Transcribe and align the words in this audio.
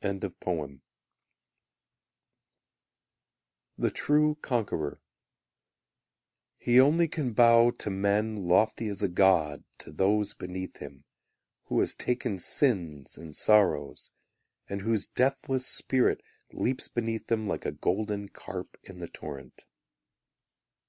The 0.00 0.80
True 3.94 4.34
Conqueror 4.42 5.00
He 6.58 6.80
only 6.80 7.06
can 7.06 7.32
bow 7.32 7.70
to 7.70 7.88
men 7.88 8.48
Lofty 8.48 8.88
as 8.88 9.04
a 9.04 9.08
god 9.08 9.62
To 9.78 9.92
those 9.92 10.34
beneath 10.34 10.78
him, 10.78 11.04
Who 11.66 11.78
has 11.78 11.94
taken 11.94 12.40
sins 12.40 13.16
and 13.16 13.36
sorrows 13.36 14.10
And 14.68 14.80
whose 14.82 15.08
deathless 15.08 15.64
spirit 15.68 16.22
leaps 16.52 16.88
Beneath 16.88 17.28
them 17.28 17.46
like 17.46 17.64
a 17.64 17.70
golden 17.70 18.30
carp 18.30 18.76
in 18.82 18.98
the 18.98 19.06
torrent. 19.06 19.64